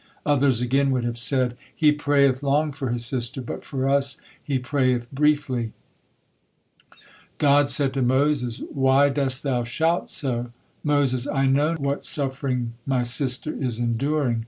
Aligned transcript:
Others 0.25 0.61
again 0.61 0.89
would 0.89 1.03
have 1.03 1.19
said: 1.19 1.55
"He 1.75 1.91
prayeth 1.91 2.41
long 2.41 2.71
for 2.71 2.89
his 2.89 3.05
sister, 3.05 3.39
but 3.39 3.63
for 3.63 3.87
us 3.87 4.17
he 4.43 4.57
prayeth 4.57 5.05
briefly." 5.11 5.73
God 7.37 7.69
said 7.69 7.93
to 7.93 8.01
Moses: 8.01 8.63
"Why 8.73 9.09
dost 9.09 9.43
thou 9.43 9.63
shout 9.63 10.09
so?" 10.09 10.53
Moses: 10.83 11.27
"I 11.27 11.45
know 11.45 11.75
what 11.75 12.03
suffering 12.03 12.73
my 12.83 13.03
sister 13.03 13.53
is 13.53 13.77
enduring. 13.77 14.39